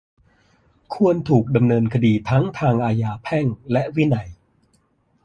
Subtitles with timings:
[0.95, 4.29] ควรถูกดำเนินคดีทั้งทางอาญา แพ่ง และวินัย